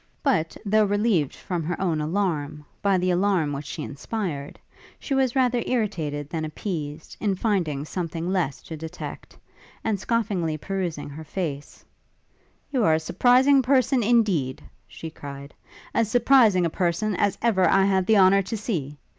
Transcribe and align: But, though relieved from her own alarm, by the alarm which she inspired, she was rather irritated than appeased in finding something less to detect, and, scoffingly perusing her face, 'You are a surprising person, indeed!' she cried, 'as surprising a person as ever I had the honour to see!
But, 0.23 0.57
though 0.65 0.83
relieved 0.85 1.35
from 1.35 1.61
her 1.61 1.79
own 1.79 2.01
alarm, 2.01 2.65
by 2.81 2.97
the 2.97 3.11
alarm 3.11 3.53
which 3.53 3.67
she 3.67 3.83
inspired, 3.83 4.57
she 4.99 5.13
was 5.13 5.35
rather 5.35 5.61
irritated 5.67 6.27
than 6.27 6.43
appeased 6.43 7.15
in 7.19 7.35
finding 7.35 7.85
something 7.85 8.27
less 8.33 8.63
to 8.63 8.75
detect, 8.75 9.37
and, 9.83 9.99
scoffingly 9.99 10.57
perusing 10.57 11.07
her 11.09 11.23
face, 11.23 11.85
'You 12.71 12.83
are 12.83 12.95
a 12.95 12.99
surprising 12.99 13.61
person, 13.61 14.01
indeed!' 14.01 14.63
she 14.87 15.11
cried, 15.11 15.53
'as 15.93 16.09
surprising 16.09 16.65
a 16.65 16.71
person 16.71 17.15
as 17.15 17.37
ever 17.43 17.69
I 17.69 17.83
had 17.85 18.07
the 18.07 18.17
honour 18.17 18.41
to 18.41 18.57
see! 18.57 18.97